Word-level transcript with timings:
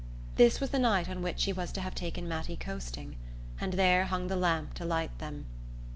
This 0.35 0.59
was 0.59 0.71
the 0.71 0.79
night 0.79 1.07
on 1.07 1.21
which 1.21 1.43
he 1.43 1.53
was 1.53 1.71
to 1.73 1.81
have 1.81 1.93
taken 1.93 2.27
Mattie 2.27 2.57
coasting, 2.57 3.17
and 3.59 3.73
there 3.73 4.05
hung 4.05 4.29
the 4.29 4.35
lamp 4.35 4.73
to 4.73 4.83
light 4.83 5.15
them! 5.19 5.45